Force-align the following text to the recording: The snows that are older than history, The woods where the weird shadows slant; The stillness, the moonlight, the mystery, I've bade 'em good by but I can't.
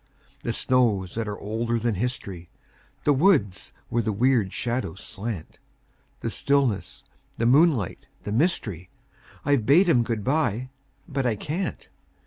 The 0.39 0.51
snows 0.51 1.13
that 1.13 1.27
are 1.27 1.37
older 1.37 1.77
than 1.77 1.93
history, 1.93 2.49
The 3.03 3.13
woods 3.13 3.71
where 3.89 4.01
the 4.01 4.11
weird 4.11 4.51
shadows 4.51 5.01
slant; 5.01 5.59
The 6.21 6.31
stillness, 6.31 7.03
the 7.37 7.45
moonlight, 7.45 8.07
the 8.23 8.31
mystery, 8.31 8.89
I've 9.45 9.67
bade 9.67 9.87
'em 9.87 10.01
good 10.01 10.23
by 10.23 10.71
but 11.07 11.27
I 11.27 11.35
can't. 11.35 11.87